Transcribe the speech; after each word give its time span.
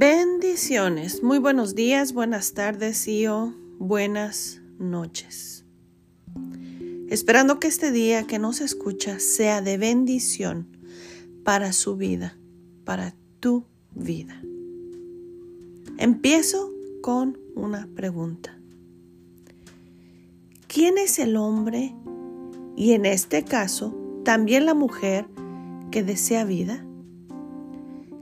Bendiciones. 0.00 1.22
Muy 1.22 1.38
buenos 1.38 1.74
días, 1.74 2.14
buenas 2.14 2.54
tardes 2.54 3.06
y 3.06 3.26
buenas 3.78 4.62
noches. 4.78 5.66
Esperando 7.10 7.60
que 7.60 7.68
este 7.68 7.92
día 7.92 8.26
que 8.26 8.38
nos 8.38 8.62
escucha 8.62 9.20
sea 9.20 9.60
de 9.60 9.76
bendición 9.76 10.68
para 11.44 11.74
su 11.74 11.96
vida, 11.96 12.34
para 12.86 13.14
tu 13.40 13.66
vida. 13.94 14.40
Empiezo 15.98 16.72
con 17.02 17.36
una 17.54 17.86
pregunta. 17.94 18.58
¿Quién 20.66 20.96
es 20.96 21.18
el 21.18 21.36
hombre 21.36 21.94
y 22.74 22.92
en 22.92 23.04
este 23.04 23.44
caso 23.44 23.94
también 24.24 24.64
la 24.64 24.72
mujer 24.72 25.26
que 25.90 26.02
desea 26.02 26.44
vida? 26.44 26.86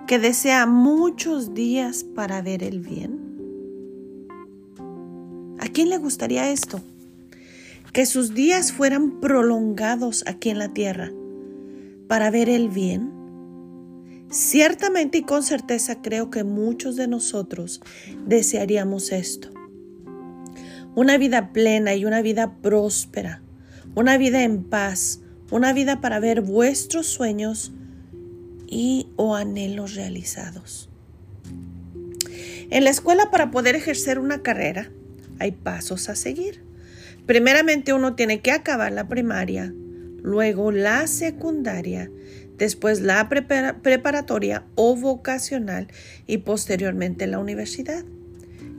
Que 0.08 0.18
desea 0.18 0.64
muchos 0.64 1.52
días 1.52 2.02
para 2.02 2.40
ver 2.40 2.64
el 2.64 2.80
bien? 2.80 3.20
¿A 5.60 5.68
quién 5.68 5.90
le 5.90 5.98
gustaría 5.98 6.50
esto? 6.50 6.80
Que 7.92 8.06
sus 8.06 8.32
días 8.32 8.72
fueran 8.72 9.20
prolongados 9.20 10.24
aquí 10.26 10.48
en 10.48 10.58
la 10.58 10.72
tierra 10.72 11.12
para 12.08 12.30
ver 12.30 12.48
el 12.48 12.70
bien. 12.70 13.12
Ciertamente 14.30 15.18
y 15.18 15.22
con 15.24 15.42
certeza 15.42 16.00
creo 16.00 16.30
que 16.30 16.42
muchos 16.42 16.96
de 16.96 17.06
nosotros 17.06 17.82
desearíamos 18.26 19.12
esto. 19.12 19.50
Una 20.94 21.18
vida 21.18 21.52
plena 21.52 21.94
y 21.94 22.06
una 22.06 22.22
vida 22.22 22.56
próspera, 22.62 23.42
una 23.94 24.16
vida 24.16 24.42
en 24.42 24.64
paz, 24.64 25.20
una 25.50 25.74
vida 25.74 26.00
para 26.00 26.18
ver 26.18 26.40
vuestros 26.40 27.06
sueños 27.06 27.74
y 28.68 29.08
o 29.16 29.34
anhelos 29.34 29.94
realizados. 29.94 30.88
En 32.70 32.84
la 32.84 32.90
escuela 32.90 33.30
para 33.30 33.50
poder 33.50 33.74
ejercer 33.74 34.18
una 34.18 34.42
carrera 34.42 34.90
hay 35.38 35.52
pasos 35.52 36.08
a 36.08 36.14
seguir. 36.14 36.62
Primeramente 37.26 37.92
uno 37.92 38.14
tiene 38.14 38.40
que 38.40 38.52
acabar 38.52 38.92
la 38.92 39.08
primaria, 39.08 39.72
luego 40.22 40.70
la 40.70 41.06
secundaria, 41.06 42.10
después 42.58 43.00
la 43.00 43.28
preparatoria 43.28 44.64
o 44.74 44.96
vocacional 44.96 45.88
y 46.26 46.38
posteriormente 46.38 47.26
la 47.26 47.38
universidad. 47.38 48.04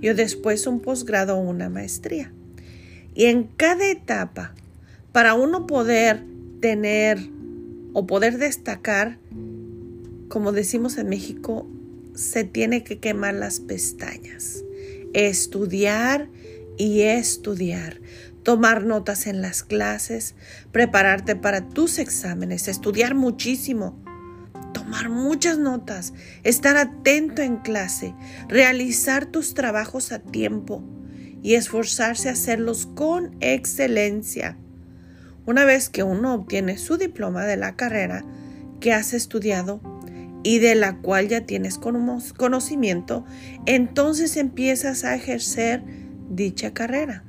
Y 0.02 0.10
después 0.10 0.68
un 0.68 0.80
posgrado 0.80 1.38
o 1.38 1.42
una 1.42 1.70
maestría. 1.70 2.32
Y 3.16 3.26
en 3.26 3.44
cada 3.44 3.90
etapa, 3.90 4.54
para 5.12 5.34
uno 5.34 5.68
poder 5.68 6.24
tener 6.62 7.20
o 7.94 8.06
poder 8.06 8.38
destacar 8.38 9.18
como 10.30 10.52
decimos 10.52 10.98
en 10.98 11.10
México, 11.10 11.68
se 12.14 12.44
tiene 12.44 12.84
que 12.84 13.00
quemar 13.00 13.34
las 13.34 13.60
pestañas. 13.60 14.64
Estudiar 15.14 16.30
y 16.78 17.02
estudiar. 17.02 18.00
Tomar 18.44 18.86
notas 18.86 19.28
en 19.28 19.42
las 19.42 19.64
clases, 19.64 20.36
prepararte 20.72 21.36
para 21.36 21.68
tus 21.68 22.00
exámenes, 22.00 22.68
estudiar 22.68 23.16
muchísimo, 23.16 24.02
tomar 24.74 25.10
muchas 25.10 25.58
notas, 25.58 26.14
estar 26.44 26.78
atento 26.78 27.42
en 27.42 27.58
clase, 27.58 28.16
realizar 28.48 29.26
tus 29.26 29.54
trabajos 29.54 30.12
a 30.12 30.20
tiempo. 30.20 30.84
Y 31.42 31.56
esforzarse 31.56 32.28
a 32.28 32.34
hacerlos 32.34 32.86
con 32.86 33.34
excelencia. 33.40 34.58
Una 35.46 35.64
vez 35.64 35.88
que 35.88 36.04
uno 36.04 36.34
obtiene 36.34 36.78
su 36.78 36.98
diploma 36.98 37.46
de 37.46 37.56
la 37.56 37.78
carrera 37.78 38.26
que 38.82 38.92
has 38.92 39.14
estudiado, 39.14 39.82
y 40.44 40.60
de 40.60 40.76
la 40.76 40.98
cual 40.98 41.28
ya 41.28 41.46
tienes 41.46 41.78
conocimiento, 41.78 43.26
entonces 43.66 44.38
empiezas 44.38 45.04
a 45.04 45.16
ejercer 45.16 45.84
dicha 46.30 46.74
carrera. 46.74 47.24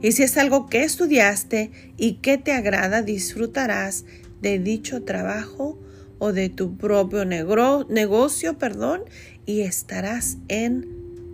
Y 0.00 0.12
si 0.12 0.22
es 0.22 0.36
algo 0.36 0.66
que 0.66 0.84
estudiaste 0.84 1.70
y 1.96 2.16
que 2.16 2.36
te 2.38 2.52
agrada, 2.52 3.02
disfrutarás 3.02 4.04
de 4.42 4.58
dicho 4.58 5.02
trabajo 5.02 5.78
o 6.18 6.32
de 6.32 6.48
tu 6.48 6.76
propio 6.76 7.24
negocio, 7.24 8.58
perdón, 8.58 9.02
y 9.46 9.62
estarás 9.62 10.38
en 10.48 10.86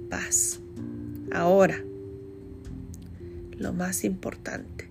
paz. 0.08 0.60
Ahora, 1.32 1.82
lo 3.56 3.72
más 3.72 4.04
importante, 4.04 4.88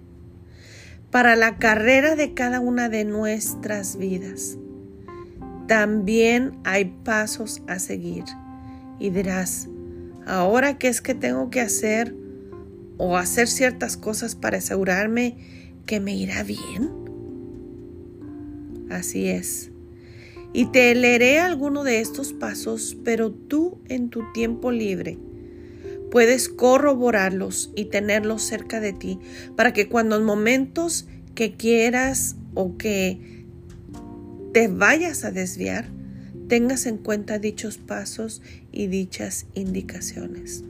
para 1.09 1.35
la 1.35 1.57
carrera 1.57 2.15
de 2.15 2.33
cada 2.33 2.59
una 2.59 2.87
de 2.87 3.03
nuestras 3.03 3.97
vidas, 3.97 4.57
también 5.69 6.57
hay 6.63 6.85
pasos 7.05 7.61
a 7.67 7.77
seguir. 7.77 8.23
Y 8.99 9.11
dirás, 9.11 9.69
¿ahora 10.25 10.79
qué 10.79 10.87
es 10.87 10.99
que 10.99 11.13
tengo 11.13 11.51
que 11.51 11.61
hacer? 11.61 12.15
¿O 12.97 13.15
hacer 13.15 13.47
ciertas 13.47 13.95
cosas 13.95 14.35
para 14.35 14.57
asegurarme 14.57 15.37
que 15.85 15.99
me 15.99 16.15
irá 16.15 16.41
bien? 16.41 16.89
Así 18.89 19.29
es. 19.29 19.69
Y 20.53 20.65
te 20.65 20.93
leeré 20.95 21.37
alguno 21.39 21.83
de 21.83 21.99
estos 21.99 22.33
pasos, 22.33 22.97
pero 23.05 23.31
tú 23.31 23.77
en 23.87 24.09
tu 24.09 24.23
tiempo 24.33 24.71
libre 24.71 25.19
puedes 26.09 26.49
corroborarlos 26.49 27.71
y 27.75 27.85
tenerlos 27.85 28.41
cerca 28.41 28.79
de 28.79 28.93
ti 28.93 29.19
para 29.55 29.71
que 29.73 29.87
cuando 29.87 30.15
en 30.15 30.23
momentos 30.23 31.07
que 31.35 31.53
quieras 31.53 32.37
o 32.55 32.75
que 32.77 33.38
te 34.53 34.67
vayas 34.67 35.25
a 35.25 35.31
desviar, 35.31 35.85
tengas 36.47 36.85
en 36.85 36.97
cuenta 36.97 37.39
dichos 37.39 37.77
pasos 37.77 38.41
y 38.71 38.87
dichas 38.87 39.45
indicaciones. 39.53 40.63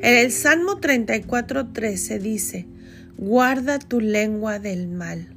En 0.00 0.14
el 0.14 0.32
Salmo 0.32 0.80
34:13 0.80 2.18
dice, 2.18 2.66
guarda 3.16 3.78
tu 3.78 4.00
lengua 4.00 4.58
del 4.58 4.88
mal. 4.88 5.28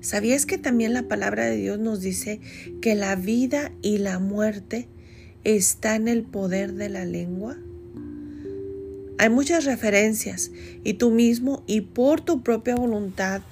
¿Sabías 0.00 0.46
que 0.46 0.58
también 0.58 0.92
la 0.92 1.06
palabra 1.06 1.46
de 1.46 1.56
Dios 1.56 1.78
nos 1.78 2.00
dice 2.00 2.40
que 2.80 2.96
la 2.96 3.14
vida 3.14 3.72
y 3.82 3.98
la 3.98 4.18
muerte 4.18 4.88
está 5.44 5.94
en 5.94 6.08
el 6.08 6.24
poder 6.24 6.74
de 6.74 6.88
la 6.88 7.04
lengua? 7.04 7.56
Hay 9.18 9.30
muchas 9.30 9.64
referencias 9.64 10.50
y 10.82 10.94
tú 10.94 11.12
mismo 11.12 11.62
y 11.68 11.82
por 11.82 12.20
tu 12.20 12.42
propia 12.42 12.74
voluntad 12.74 13.42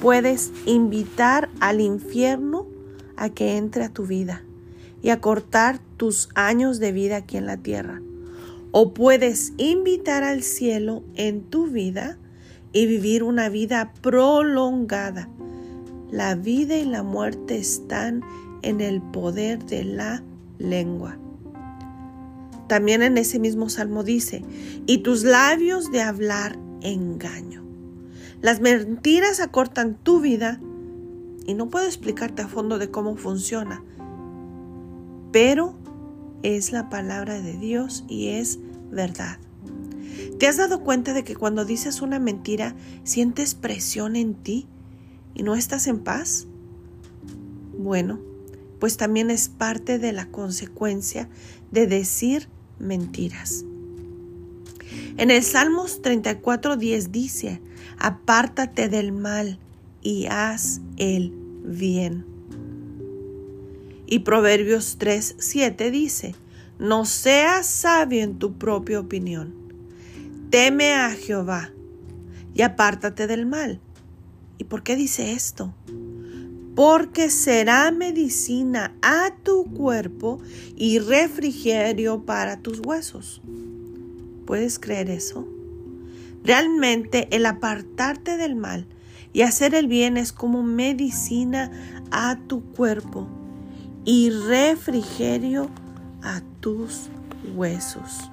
puedes 0.00 0.52
invitar 0.66 1.48
al 1.60 1.80
infierno 1.80 2.66
a 3.16 3.28
que 3.28 3.56
entre 3.56 3.84
a 3.84 3.88
tu 3.88 4.06
vida 4.06 4.42
y 5.02 5.10
a 5.10 5.20
cortar 5.20 5.80
tus 5.96 6.28
años 6.34 6.78
de 6.78 6.92
vida 6.92 7.16
aquí 7.16 7.36
en 7.36 7.46
la 7.46 7.56
tierra. 7.56 8.00
O 8.72 8.92
puedes 8.92 9.52
invitar 9.56 10.24
al 10.24 10.42
cielo 10.42 11.04
en 11.14 11.42
tu 11.42 11.68
vida 11.68 12.18
y 12.72 12.86
vivir 12.86 13.22
una 13.22 13.48
vida 13.48 13.92
prolongada. 14.00 15.28
La 16.10 16.34
vida 16.34 16.76
y 16.76 16.84
la 16.84 17.02
muerte 17.02 17.56
están 17.56 18.22
en 18.62 18.80
el 18.80 19.00
poder 19.00 19.64
de 19.64 19.84
la 19.84 20.22
lengua. 20.58 21.18
También 22.66 23.02
en 23.02 23.18
ese 23.18 23.38
mismo 23.38 23.68
salmo 23.68 24.02
dice, 24.02 24.42
y 24.86 24.98
tus 24.98 25.22
labios 25.22 25.92
de 25.92 26.00
hablar 26.00 26.58
engaño. 26.80 27.63
Las 28.44 28.60
mentiras 28.60 29.40
acortan 29.40 29.94
tu 29.94 30.20
vida 30.20 30.60
y 31.46 31.54
no 31.54 31.70
puedo 31.70 31.86
explicarte 31.86 32.42
a 32.42 32.46
fondo 32.46 32.78
de 32.78 32.90
cómo 32.90 33.16
funciona, 33.16 33.82
pero 35.32 35.74
es 36.42 36.70
la 36.70 36.90
palabra 36.90 37.40
de 37.40 37.56
Dios 37.56 38.04
y 38.06 38.28
es 38.28 38.58
verdad. 38.90 39.38
¿Te 40.38 40.46
has 40.46 40.58
dado 40.58 40.82
cuenta 40.82 41.14
de 41.14 41.24
que 41.24 41.36
cuando 41.36 41.64
dices 41.64 42.02
una 42.02 42.18
mentira 42.18 42.76
sientes 43.02 43.54
presión 43.54 44.14
en 44.14 44.34
ti 44.34 44.66
y 45.32 45.42
no 45.42 45.54
estás 45.54 45.86
en 45.86 46.00
paz? 46.00 46.46
Bueno, 47.78 48.20
pues 48.78 48.98
también 48.98 49.30
es 49.30 49.48
parte 49.48 49.98
de 49.98 50.12
la 50.12 50.26
consecuencia 50.26 51.30
de 51.70 51.86
decir 51.86 52.50
mentiras. 52.78 53.64
En 55.16 55.30
el 55.30 55.44
Salmos 55.44 56.02
34.10 56.02 57.10
dice, 57.10 57.60
apártate 57.98 58.88
del 58.88 59.12
mal 59.12 59.60
y 60.02 60.26
haz 60.26 60.80
el 60.96 61.32
bien. 61.64 62.26
Y 64.06 64.20
Proverbios 64.20 64.98
3.7 64.98 65.92
dice, 65.92 66.34
no 66.80 67.04
seas 67.04 67.66
sabio 67.66 68.24
en 68.24 68.40
tu 68.40 68.54
propia 68.54 68.98
opinión. 68.98 69.54
Teme 70.50 70.92
a 70.94 71.10
Jehová 71.10 71.70
y 72.52 72.62
apártate 72.62 73.28
del 73.28 73.46
mal. 73.46 73.80
¿Y 74.58 74.64
por 74.64 74.82
qué 74.82 74.96
dice 74.96 75.32
esto? 75.32 75.72
Porque 76.74 77.30
será 77.30 77.92
medicina 77.92 78.96
a 79.00 79.32
tu 79.44 79.64
cuerpo 79.72 80.40
y 80.76 80.98
refrigerio 80.98 82.26
para 82.26 82.58
tus 82.58 82.80
huesos. 82.80 83.40
¿Puedes 84.46 84.78
creer 84.78 85.10
eso? 85.10 85.48
Realmente 86.42 87.28
el 87.34 87.46
apartarte 87.46 88.36
del 88.36 88.54
mal 88.54 88.86
y 89.32 89.42
hacer 89.42 89.74
el 89.74 89.88
bien 89.88 90.16
es 90.16 90.32
como 90.32 90.62
medicina 90.62 91.70
a 92.10 92.36
tu 92.46 92.62
cuerpo 92.62 93.26
y 94.04 94.30
refrigerio 94.30 95.70
a 96.22 96.42
tus 96.60 97.08
huesos. 97.54 98.30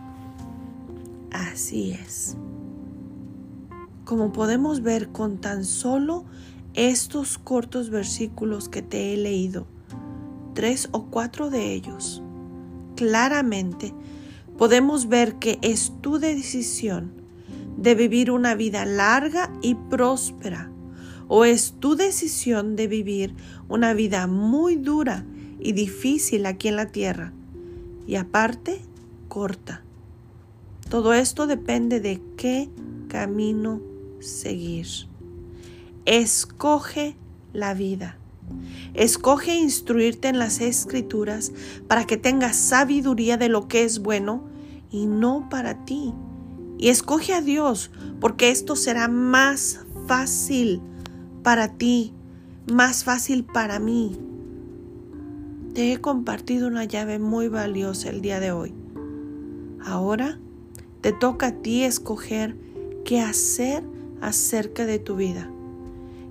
Así 1.32 1.92
es. 1.92 2.36
Como 4.04 4.34
podemos 4.34 4.82
ver 4.82 5.10
con 5.10 5.40
tan 5.40 5.64
solo 5.64 6.26
estos 6.74 7.38
cortos 7.38 7.90
versículos 7.90 8.68
que 8.68 8.82
te 8.82 9.14
he 9.14 9.18
leído, 9.18 9.68
tres 10.54 10.90
o 10.92 11.06
cuatro 11.06 11.50
de 11.50 11.74
ellos, 11.74 12.22
claramente 12.96 13.94
podemos 14.62 15.08
ver 15.08 15.40
que 15.40 15.58
es 15.64 15.92
tu 16.02 16.20
decisión 16.20 17.14
de 17.78 17.96
vivir 17.96 18.30
una 18.30 18.54
vida 18.54 18.86
larga 18.86 19.52
y 19.64 19.74
próspera 19.74 20.72
o 21.28 21.46
es 21.46 21.74
tu 21.80 21.96
decisión 21.96 22.76
de 22.76 22.86
vivir 22.86 23.34
una 23.70 23.96
vida 23.96 24.28
muy 24.28 24.76
dura 24.76 25.26
y 25.60 25.72
difícil 25.72 26.46
aquí 26.46 26.68
en 26.68 26.76
la 26.76 26.86
tierra 26.86 27.34
y 28.06 28.18
aparte 28.18 28.84
corta. 29.30 29.82
Todo 30.92 31.16
esto 31.16 31.48
depende 31.48 32.00
de 32.00 32.22
qué 32.38 32.70
camino 33.08 33.82
seguir. 34.20 34.86
Escoge 36.06 37.16
la 37.52 37.74
vida. 37.74 38.16
Escoge 38.94 39.56
instruirte 39.56 40.28
en 40.28 40.38
las 40.38 40.62
escrituras 40.62 41.52
para 41.88 42.06
que 42.06 42.18
tengas 42.18 42.58
sabiduría 42.58 43.38
de 43.38 43.50
lo 43.50 43.68
que 43.68 43.86
es 43.86 44.04
bueno 44.04 44.51
y 44.92 45.08
no 45.08 45.48
para 45.50 45.86
ti. 45.86 46.14
Y 46.78 46.90
escoge 46.90 47.34
a 47.34 47.42
Dios 47.42 47.92
porque 48.20 48.50
esto 48.50 48.76
será 48.76 49.08
más 49.08 49.86
fácil 50.08 50.82
para 51.44 51.70
ti, 51.70 52.14
más 52.72 53.04
fácil 53.04 53.44
para 53.44 53.80
mí. 53.80 54.18
Te 55.74 55.94
he 55.94 56.02
compartido 56.02 56.68
una 56.68 56.84
llave 56.84 57.18
muy 57.18 57.48
valiosa 57.48 58.10
el 58.10 58.22
día 58.22 58.40
de 58.40 58.52
hoy. 58.52 58.74
Ahora 59.84 60.38
te 61.02 61.14
toca 61.14 61.48
a 61.48 61.52
ti 61.54 61.84
escoger 61.84 62.58
qué 63.06 63.22
hacer 63.22 63.84
acerca 64.22 64.86
de 64.86 65.00
tu 65.00 65.16
vida 65.16 65.50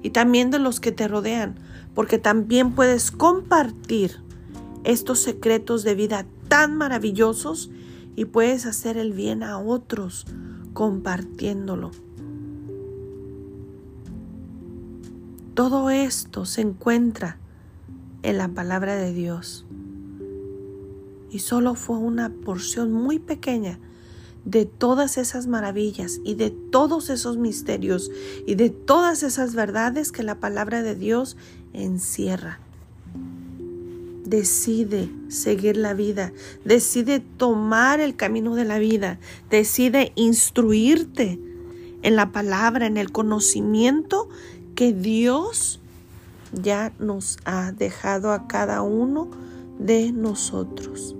y 0.03 0.11
también 0.11 0.51
de 0.51 0.59
los 0.59 0.81
que 0.81 0.93
te 0.93 1.09
rodean, 1.09 1.57
porque 1.95 2.19
también 2.19 2.73
puedes 2.73 3.11
compartir 3.11 4.21
estos 4.85 5.21
secretos 5.21 5.83
de 5.83 5.95
vida 5.95 6.27
tan 6.49 6.77
maravillosos 6.77 7.71
y 8.17 8.27
puedes 8.27 8.67
hacer 8.67 8.97
el 8.97 9.13
bien 9.13 9.43
a 9.43 9.59
otros 9.59 10.27
compartiéndolo. 10.73 11.91
Todo 15.55 15.91
esto 15.91 16.47
se 16.47 16.63
encuentra 16.63 17.39
en 18.23 18.39
la 18.39 18.49
palabra 18.49 18.97
de 18.97 19.13
Dios. 19.13 19.67
Y 21.31 21.41
solo 21.41 21.75
fue 21.75 21.99
una 21.99 22.31
porción 22.31 22.93
muy 22.93 23.19
pequeña 23.19 23.79
de 24.45 24.65
todas 24.65 25.19
esas 25.19 25.47
maravillas 25.47 26.21
y 26.25 26.35
de 26.35 26.51
todos 26.51 27.11
esos 27.11 27.37
misterios 27.37 28.11
y 28.47 28.55
de 28.55 28.71
todas 28.71 29.23
esas 29.23 29.55
verdades 29.55 30.13
que 30.13 30.23
la 30.23 30.41
palabra 30.41 30.83
de 30.83 30.95
Dios 30.95 31.37
encierra. 31.73 32.61
Decide 34.31 35.11
seguir 35.27 35.77
la 35.77 35.93
vida, 35.93 36.33
decide 36.65 37.19
tomar 37.19 37.99
el 37.99 38.15
camino 38.15 38.55
de 38.55 38.65
la 38.65 38.79
vida, 38.79 39.19
decide 39.51 40.13
instruirte 40.15 41.41
en 42.03 42.15
la 42.15 42.31
palabra, 42.31 42.87
en 42.87 42.97
el 42.97 43.11
conocimiento 43.11 44.29
que 44.77 44.93
Dios 44.93 45.81
ya 46.53 46.93
nos 47.01 47.39
ha 47.45 47.73
dejado 47.73 48.31
a 48.31 48.47
cada 48.47 48.83
uno 48.83 49.29
de 49.81 50.13
nosotros. 50.13 51.17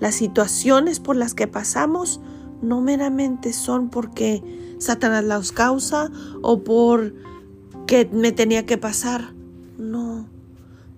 Las 0.00 0.14
situaciones 0.14 1.00
por 1.00 1.16
las 1.16 1.34
que 1.34 1.46
pasamos 1.46 2.22
no 2.62 2.80
meramente 2.80 3.52
son 3.52 3.90
porque 3.90 4.42
Satanás 4.78 5.24
las 5.24 5.52
causa 5.52 6.10
o 6.40 6.64
por 6.64 7.12
que 7.86 8.08
me 8.10 8.32
tenía 8.32 8.64
que 8.64 8.78
pasar. 8.78 9.34
No. 9.76 10.33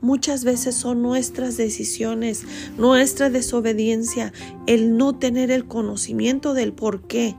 Muchas 0.00 0.44
veces 0.44 0.74
son 0.74 1.02
nuestras 1.02 1.56
decisiones, 1.56 2.44
nuestra 2.76 3.30
desobediencia, 3.30 4.32
el 4.66 4.96
no 4.96 5.16
tener 5.16 5.50
el 5.50 5.66
conocimiento 5.66 6.54
del 6.54 6.72
por 6.72 7.02
qué. 7.06 7.34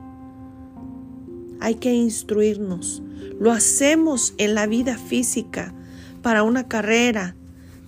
Hay 1.60 1.76
que 1.76 1.92
instruirnos. 1.94 3.02
Lo 3.38 3.52
hacemos 3.52 4.34
en 4.38 4.54
la 4.54 4.66
vida 4.66 4.98
física, 4.98 5.74
para 6.22 6.42
una 6.42 6.68
carrera, 6.68 7.36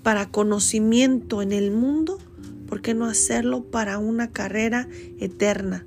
para 0.03 0.31
conocimiento 0.31 1.43
en 1.43 1.53
el 1.53 1.71
mundo, 1.71 2.19
¿por 2.67 2.81
qué 2.81 2.95
no 2.95 3.07
hacerlo 3.07 3.65
para 3.65 3.99
una 3.99 4.31
carrera 4.31 4.89
eterna? 5.19 5.87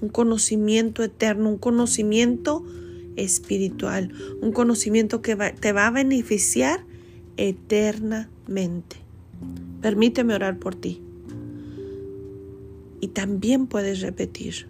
Un 0.00 0.08
conocimiento 0.08 1.04
eterno, 1.04 1.50
un 1.50 1.58
conocimiento 1.58 2.64
espiritual, 3.16 4.12
un 4.40 4.52
conocimiento 4.52 5.22
que 5.22 5.36
te 5.36 5.72
va 5.72 5.86
a 5.86 5.90
beneficiar 5.90 6.84
eternamente. 7.36 8.96
Permíteme 9.80 10.34
orar 10.34 10.58
por 10.58 10.74
ti. 10.74 11.02
Y 13.00 13.08
también 13.08 13.66
puedes 13.66 14.00
repetir, 14.00 14.68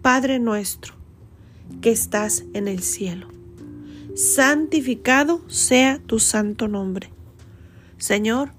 Padre 0.00 0.38
nuestro, 0.38 0.94
que 1.82 1.90
estás 1.90 2.44
en 2.54 2.66
el 2.66 2.80
cielo 2.80 3.28
santificado 4.18 5.40
sea 5.46 6.00
tu 6.04 6.18
santo 6.18 6.66
nombre. 6.66 7.08
Señor, 7.98 8.50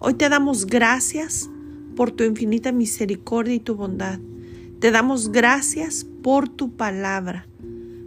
hoy 0.00 0.14
te 0.14 0.28
damos 0.28 0.66
gracias 0.66 1.48
por 1.94 2.10
tu 2.10 2.24
infinita 2.24 2.72
misericordia 2.72 3.54
y 3.54 3.60
tu 3.60 3.76
bondad. 3.76 4.18
Te 4.80 4.90
damos 4.90 5.30
gracias 5.30 6.04
por 6.24 6.48
tu 6.48 6.72
palabra, 6.72 7.46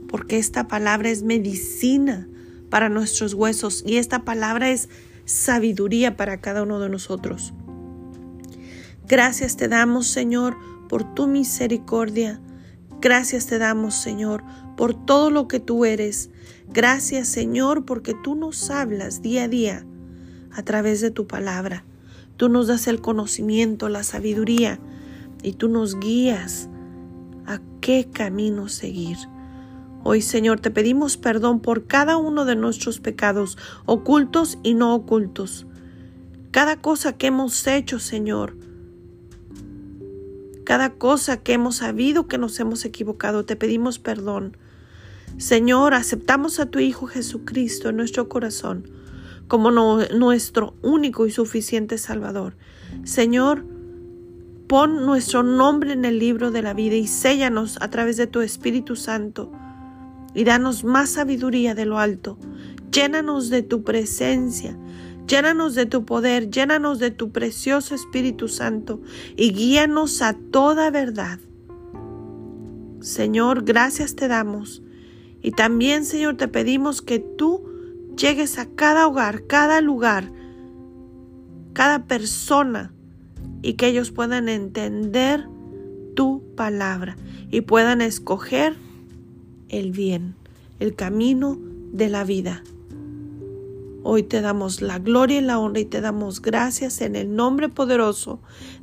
porque 0.10 0.38
esta 0.38 0.68
palabra 0.68 1.10
es 1.10 1.24
medicina 1.24 2.28
para 2.74 2.90
nuestros 2.90 3.36
huesos 3.36 3.84
y 3.86 3.98
esta 3.98 4.26
palabra 4.26 4.72
es 4.72 4.90
sabiduría 5.26 6.18
para 6.18 6.42
cada 6.42 6.64
uno 6.64 6.80
de 6.80 6.90
nosotros. 6.90 7.54
Gracias 9.08 9.58
te 9.58 9.68
damos, 9.68 10.08
Señor, 10.08 10.58
por 10.90 11.14
tu 11.14 11.28
misericordia. 11.28 12.42
Gracias 13.00 13.46
te 13.46 13.60
damos, 13.60 13.94
Señor, 13.94 14.44
por 14.76 14.96
todo 14.96 15.30
lo 15.30 15.48
que 15.48 15.60
tú 15.60 15.86
eres. 15.86 16.32
Gracias 16.68 17.28
Señor 17.28 17.86
porque 17.86 18.16
tú 18.24 18.34
nos 18.34 18.72
hablas 18.72 19.22
día 19.22 19.44
a 19.44 19.48
día 19.48 19.86
a 20.52 20.64
través 20.64 21.00
de 21.00 21.12
tu 21.12 21.28
palabra. 21.28 21.86
Tú 22.38 22.50
nos 22.50 22.66
das 22.66 22.88
el 22.88 23.02
conocimiento, 23.02 23.88
la 23.88 24.02
sabiduría 24.02 24.80
y 25.44 25.54
tú 25.54 25.68
nos 25.70 26.00
guías 26.00 26.70
a 27.46 27.62
qué 27.82 28.10
camino 28.12 28.68
seguir. 28.68 29.18
Hoy 30.06 30.22
Señor 30.22 30.60
te 30.60 30.70
pedimos 30.70 31.16
perdón 31.16 31.62
por 31.62 31.86
cada 31.86 32.18
uno 32.18 32.44
de 32.44 32.58
nuestros 32.58 33.00
pecados, 33.00 33.58
ocultos 33.86 34.58
y 34.62 34.74
no 34.74 34.94
ocultos. 34.94 35.66
Cada 36.52 36.82
cosa 36.82 37.14
que 37.14 37.28
hemos 37.28 37.66
hecho, 37.68 38.00
Señor, 38.00 38.58
cada 40.66 40.90
cosa 40.92 41.38
que 41.38 41.54
hemos 41.54 41.78
sabido 41.78 42.28
que 42.28 42.38
nos 42.38 42.60
hemos 42.60 42.84
equivocado, 42.84 43.46
te 43.46 43.56
pedimos 43.56 43.98
perdón. 43.98 44.58
Señor, 45.38 45.94
aceptamos 45.94 46.60
a 46.60 46.66
tu 46.66 46.80
Hijo 46.80 47.08
Jesucristo 47.08 47.88
en 47.88 47.96
nuestro 47.96 48.28
corazón 48.28 48.90
como 49.48 49.72
nuestro 49.72 50.76
único 50.82 51.28
y 51.28 51.32
suficiente 51.32 51.98
Salvador. 51.98 52.56
Señor, 53.06 53.66
pon 54.68 55.06
nuestro 55.06 55.44
nombre 55.44 55.94
en 55.94 56.04
el 56.06 56.20
libro 56.20 56.52
de 56.52 56.62
la 56.62 56.74
vida 56.74 56.96
y 56.96 57.08
séllanos 57.08 57.78
a 57.82 57.90
través 57.90 58.18
de 58.18 58.28
tu 58.28 58.42
Espíritu 58.42 58.96
Santo 58.96 59.52
y 60.34 60.44
danos 60.44 60.84
más 60.84 61.12
sabiduría 61.12 61.76
de 61.76 61.86
lo 61.86 62.00
alto. 62.00 62.38
Llénanos 62.92 63.50
de 63.50 63.64
tu 63.64 63.84
presencia, 63.84 64.78
llénanos 65.28 65.76
de 65.76 65.86
tu 65.86 66.06
poder, 66.06 66.50
llénanos 66.50 67.00
de 67.00 67.12
tu 67.12 67.32
precioso 67.32 67.96
Espíritu 67.96 68.48
Santo 68.48 69.02
y 69.36 69.52
guíanos 69.54 70.22
a 70.22 70.34
toda 70.34 70.92
verdad. 70.92 71.40
Señor, 73.00 73.64
gracias 73.64 74.16
te 74.16 74.28
damos 74.28 74.82
y 75.42 75.52
también, 75.52 76.06
Señor, 76.06 76.38
te 76.38 76.48
pedimos 76.48 77.02
que 77.02 77.20
tú 77.20 77.66
llegues 78.16 78.58
a 78.60 78.66
cada 78.66 79.08
hogar, 79.08 79.46
cada 79.46 79.82
lugar, 79.82 80.32
cada 81.74 82.06
persona 82.06 82.94
y 83.62 83.74
que 83.74 83.88
ellos 83.88 84.12
puedan 84.12 84.48
entender 84.48 85.48
tu 86.16 86.44
palabra 86.56 87.18
y 87.50 87.62
puedan 87.62 88.02
escoger 88.02 88.76
el 89.70 89.92
bien, 89.92 90.36
el 90.80 90.96
camino 90.96 91.58
de 91.92 92.10
la 92.10 92.24
vida. 92.24 92.64
Hoy 94.04 94.24
te 94.24 94.42
damos 94.42 94.82
la 94.82 95.00
gloria 95.00 95.40
y 95.40 95.42
la 95.42 95.60
honra 95.60 95.80
y 95.80 95.86
te 95.86 96.02
damos 96.02 96.42
gracias 96.42 97.02
en 97.02 97.16
el 97.16 97.36
nombre 97.36 97.70
poderoso 97.70 98.40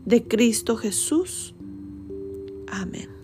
de 0.06 0.24
Cristo 0.24 0.76
Jesús. 0.76 1.54
Amén. 2.68 3.19